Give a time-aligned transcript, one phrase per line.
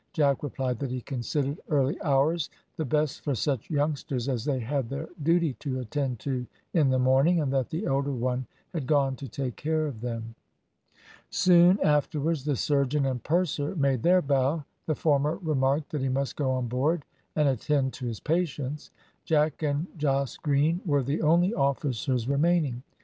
[0.13, 4.89] Jack replied that he considered early hours the best for such youngsters, as they had
[4.89, 9.15] their duty to attend to in the morning, and that the elder one had gone
[9.15, 10.33] to take care of them.
[11.29, 16.35] Soon afterwards the surgeon and purser made their bow: the former remarked that he must
[16.35, 17.05] go on board
[17.35, 18.89] and attend to his patients.
[19.23, 22.81] Jack and Jos Green were the only officers remaining.